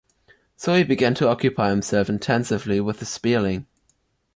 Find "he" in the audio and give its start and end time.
0.73-0.83